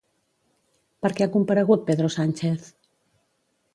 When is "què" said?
1.19-1.27